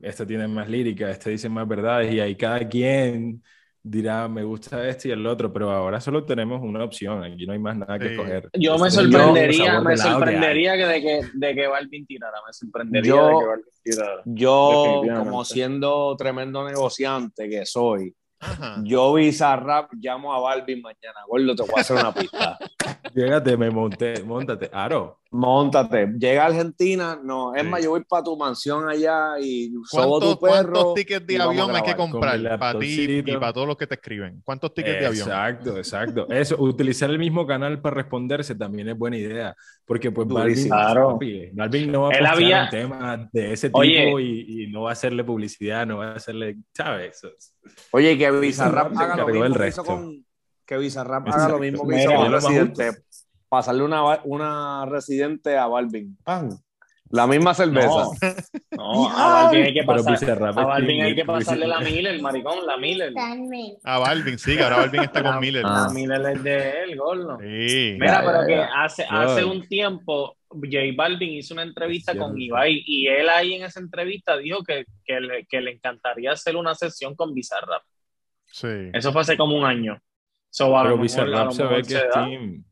[0.00, 3.42] esto tiene más lírica, este dice más verdades, y ahí cada quien
[3.88, 7.52] dirá, me gusta este y el otro, pero ahora solo tenemos una opción, aquí no
[7.52, 8.12] hay más nada que Sí.
[8.14, 8.50] escoger.
[8.54, 13.08] Yo me Este sorprendería, me sorprendería que de que, de que Balvin tirara, me sorprendería
[13.10, 14.22] Yo- de que Balvin tirara.
[14.24, 18.80] Yo, como siendo tremendo negociante que soy, Ajá.
[18.84, 21.20] yo Bizarrap llamo a Balvin mañana.
[21.28, 22.58] Gordo, te voy a hacer una pista.
[23.14, 25.20] Llégate, me monté, montate, Aro.
[25.30, 26.06] Móntate.
[26.18, 27.54] Llega a Argentina, no.
[27.54, 27.68] Es Sí.
[27.68, 30.72] más, yo voy para tu mansión allá y sobo ¿Cuántos, tu perro.
[30.72, 33.94] cuántos tickets de avión hay que comprar para ti y para todos los que te
[33.96, 34.40] escriben?
[34.44, 35.28] ¿Cuántos tickets de avión?
[35.28, 36.26] Exacto, exacto.
[36.30, 40.26] Eso, utilizar el mismo canal para responderse también es buena idea, porque pues.
[40.66, 41.14] Claro.
[41.14, 44.12] papi, Balvin no va a Él había- un tema de ese tipo Oye.
[44.22, 47.20] y, y no va a hacerle publicidad, no va a hacerle, ¿sabes?
[47.90, 49.82] Oye, que Bizarrap haga lo mismo que resto.
[49.82, 50.24] hizo con.
[50.64, 52.90] Que Bizarrap haga lo mismo que hizo con Residente.
[53.48, 56.16] Pasarle una, una Residente a Balvin.
[56.24, 56.58] ¡Pam!
[57.10, 57.88] La misma cerveza.
[57.88, 58.08] No,
[58.72, 62.76] no, a Balvin hay que pasar, a Balvin hay que pasarle la Miller, maricón, la
[62.78, 63.12] Miller.
[63.84, 65.64] A Balvin, sí, que ahora Balvin está con Miller.
[65.64, 65.86] Ah.
[65.86, 67.38] La Miller es de él, gordo.
[67.38, 67.96] Sí.
[68.00, 68.82] Mira, pero ya, que ya.
[68.82, 72.36] hace, hace un tiempo J Balvin hizo una entrevista con.
[72.40, 76.56] Ibai y él ahí en esa entrevista dijo que, que, le, que le encantaría hacer
[76.56, 77.82] una sesión con Bizarrap.
[78.46, 78.90] Sí.
[78.92, 80.00] Eso fue hace como un año.
[80.50, 82.64] So, Pero Bizarrap se ve que es team.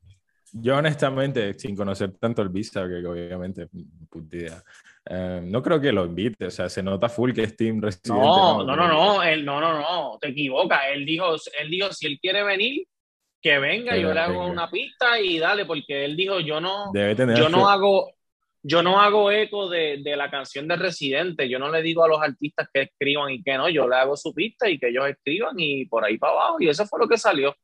[0.56, 3.66] Yo honestamente, sin conocer tanto el Visa, que obviamente,
[4.08, 4.62] puta idea,
[5.04, 8.24] eh, no creo que lo invite, o sea, se nota full que es team residente.
[8.24, 10.80] No, no, no, no, él, no, no, no, te equivocas.
[10.92, 12.86] Él dijo, él dijo, si él quiere venir,
[13.42, 14.52] que venga, Que yo le hago venga.
[14.52, 18.12] una pista y dale, porque él dijo, yo no, Debe tener yo no hago,
[18.62, 22.08] yo no hago eco de, de la canción de Residente, yo no le digo a
[22.08, 25.08] los artistas que escriban y que no, yo le hago su pista y que ellos
[25.08, 27.54] escriban y por ahí para abajo, y eso fue lo que salió.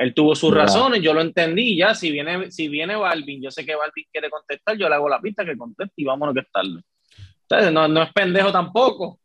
[0.00, 3.66] Él tuvo sus razones, yo lo entendí, ya, si viene, si viene Balvin, yo sé
[3.66, 6.80] que Balvin quiere contestar, yo le hago la pista que conteste y vámonos que estarle.
[7.42, 9.20] Entonces, no, no es pendejo tampoco.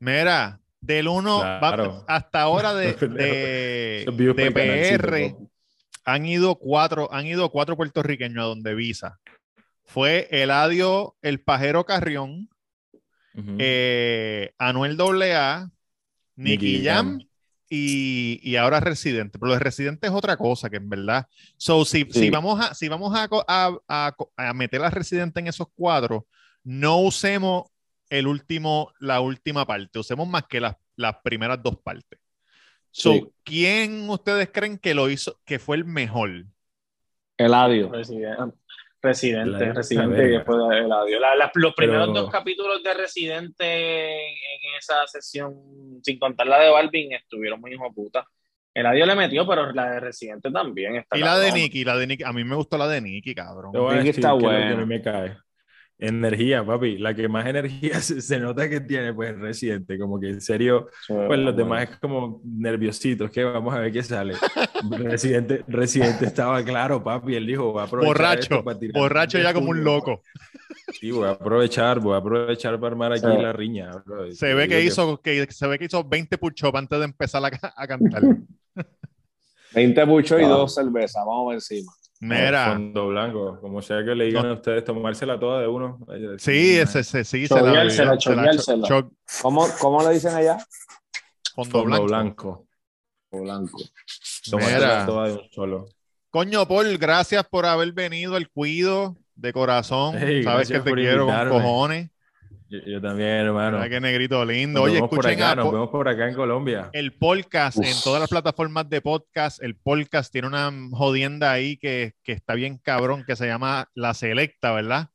[0.00, 2.04] Mira, del 1 Claro.
[2.06, 2.92] hasta ahora de,
[4.04, 5.34] de, PR
[6.04, 9.18] han ido cuatro, han ido cuatro puertorriqueños a donde visa.
[9.86, 12.50] Fue Eladio el Pajero Carrión,
[13.58, 15.70] eh, Anuel AA,
[16.36, 17.27] Nicky Nicky Jam Jam.
[17.68, 19.38] Y, y ahora Residente.
[19.38, 21.26] Pero lo de Residente es otra cosa que en verdad.
[21.56, 22.20] So, si, Sí.
[22.20, 23.28] si vamos, a, si vamos a,
[23.88, 26.22] a, a meter a Residente en esos cuadros,
[26.64, 27.64] no usemos
[28.10, 32.18] el último, la última parte, usemos más que las, las primeras dos partes.
[32.90, 33.26] So, Sí.
[33.44, 36.46] ¿quién ustedes creen que lo hizo, que fue el mejor?
[37.36, 37.90] Eladio.
[37.92, 38.56] Residente,
[39.08, 41.20] Residente, La- Residente y después de Eladio.
[41.20, 44.34] La- la- los primeros Pero- dos capítulos de Residente en,
[44.78, 45.54] esa sesión,
[46.02, 48.26] sin contar la de Balvin, estuvieron muy hijo de puta.
[48.74, 51.50] Eladio le metió, pero la de Residente también está Y la de.
[51.52, 53.72] Nicky, la de Nicky, a mí me gustó la de Nicky, cabrón.
[53.72, 54.76] Nicky está que a buena.
[54.76, 55.36] mí me cae.
[56.00, 56.96] Energía, papi.
[56.98, 59.98] La que más energía se, se nota que tiene, pues, Residente.
[59.98, 61.52] Como que en serio, Sí, pues los bueno.
[61.52, 64.34] demás es como nerviositos, que vamos a ver qué sale.
[64.90, 67.34] Residente, Residente estaba claro, papi.
[67.34, 69.84] Él dijo, voy a aprovechar Borracho, esto para tirar borracho ya como un puño".
[69.84, 70.22] loco.
[71.00, 73.42] Sí, voy a aprovechar, voy a aprovechar para armar aquí Sí.
[73.42, 73.90] la riña.
[74.06, 74.30] bro.
[74.32, 77.50] Se ve que hizo, que se ve que hizo 20 push-ups antes de empezar a,
[77.76, 78.22] a cantar.
[79.74, 80.48] 20 puchos y Ah.
[80.48, 81.22] dos cervezas.
[81.26, 81.92] Vamos encima.
[82.20, 86.00] Mira, Fondo blanco, como sea que le digan a ustedes, tomársela toda de uno.
[86.38, 88.88] sí, ese, ese, sí, se la Choviársela, bebió, se la choviársela.
[88.88, 90.58] cho- ¿Cómo, cómo le dicen allá?
[91.54, 92.06] fondo Fondo blanco.
[92.06, 92.66] blanco.
[93.30, 93.78] O blanco.
[94.50, 95.06] Tomársela Mira.
[95.06, 95.86] toda de un solo.
[96.30, 100.16] Coño, Paul, gracias por haber venido al cuido de corazón.
[100.18, 102.10] Hey, Sabes que te quiero con cojones.
[102.68, 103.80] Yo, yo también, hermano.
[103.88, 104.80] Qué negrito lindo.
[104.80, 106.90] Nos Oye, vemos por escuchen acá, a nos vemos por acá en Colombia.
[106.92, 107.86] el podcast Uf.
[107.86, 109.62] en todas las plataformas de podcast.
[109.62, 114.12] El podcast tiene una jodienda ahí que, que está bien cabrón, que se llama La
[114.12, 115.08] Selecta, ¿verdad?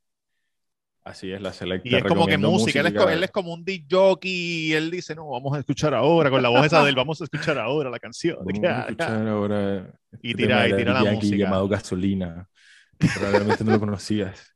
[1.06, 1.90] Así es, la selecta.
[1.90, 2.80] Y es como que música.
[2.80, 5.94] Él es, él es como un DJ jockey y él dice, no, vamos a escuchar
[5.94, 8.38] ahora, con la voz esa de él, vamos a escuchar ahora la canción.
[8.40, 11.36] Vamos a escuchar ahora Y este tira- y tira la música.
[11.36, 12.48] llamado Gasolina.
[13.16, 14.53] Probablemente no lo conocías.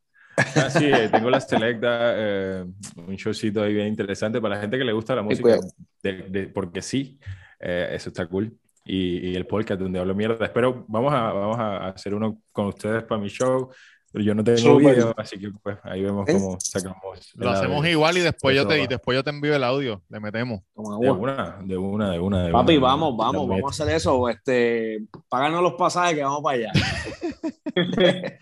[0.56, 2.64] Ah, sí, eh, tengo la selecta, eh,
[2.96, 5.68] un showcito ahí bien interesante para la gente que le gusta la música, cuidado.
[6.02, 7.18] de- de- porque sí,
[7.60, 8.56] eh, eso está cool.
[8.84, 10.44] Y, y el podcast donde hablo mierda.
[10.44, 13.68] Espero, vamos a, vamos a hacer uno con ustedes para mi show.
[14.10, 14.94] Pero yo no tengo Súper.
[14.94, 16.32] video, así que pues ahí vemos ¿Eh?
[16.32, 17.30] cómo sacamos.
[17.34, 17.90] Lo hacemos audio.
[17.90, 20.60] igual y después, yo te, y después yo te envío el audio, le metemos.
[20.74, 22.42] De una, de una, de una.
[22.44, 22.86] De Papi, una.
[22.86, 24.26] vamos, vamos, vamos a hacer eso.
[24.30, 26.72] Este, páganos los pasajes que vamos para allá.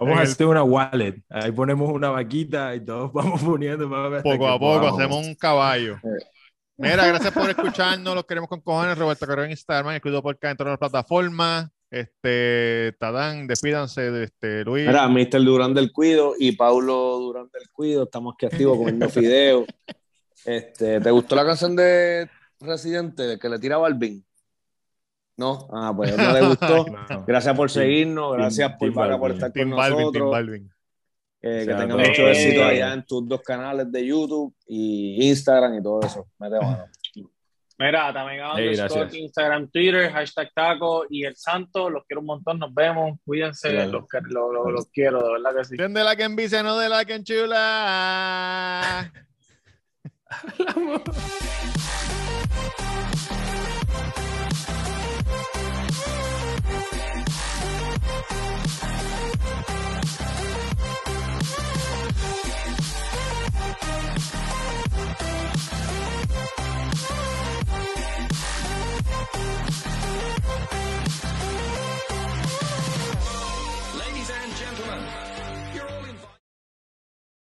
[0.00, 1.22] Vamos a el- hacer una wallet.
[1.28, 3.88] Ahí ponemos una vaquita y todos vamos poniendo.
[3.88, 4.98] Poco a poco podamos.
[5.00, 5.94] hacemos un caballo.
[6.02, 6.24] Eh.
[6.78, 8.14] Mira, gracias por escucharnos.
[8.14, 8.96] Los queremos con cojones.
[8.96, 11.68] Roberto Carrero en Instagram, escrito por acá en todas las plataformas.
[11.90, 14.86] Este, Tadán, despídanse de este Luis.
[14.86, 15.44] Mira, Mr.
[15.44, 19.66] Durán del Cuido y Paulo Durán del Cuido, estamos aquí activos comiendo fideos.
[20.44, 24.24] Este, ¿Te gustó la canción de Residente de que le tira Balvin?
[25.36, 26.84] No, ah, pues no le gustó.
[26.86, 27.24] No.
[27.26, 29.32] Gracias por seguirnos, gracias por, Balvin.
[29.32, 30.30] estar Tim con Balvin, Tim nosotros.
[30.30, 30.70] Balvin.
[31.42, 35.26] Eh, que sea, tengan mucho Eh, éxito allá en tus dos canales de YouTube y
[35.28, 36.26] Instagram y todo eso.
[36.38, 36.84] Mete mano.
[37.78, 39.14] Mira, también Hey, underscore, gracias.
[39.22, 41.88] Instagram, Twitter, hashtag taco y el santo.
[41.88, 43.18] Los quiero un montón, nos vemos.
[43.24, 43.92] Cuídense, Claro.
[43.92, 45.76] los, que- los, los- los quiero, de verdad que sí.
[45.78, 49.10] ¿Quién de la que envicia, no de la que enchula?